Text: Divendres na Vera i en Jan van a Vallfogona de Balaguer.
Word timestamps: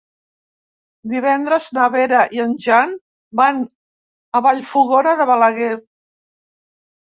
Divendres 1.09 1.67
na 1.77 1.85
Vera 1.95 2.21
i 2.37 2.41
en 2.45 2.55
Jan 2.63 2.95
van 3.41 3.61
a 4.41 4.43
Vallfogona 4.47 5.15
de 5.21 5.29
Balaguer. 5.33 5.71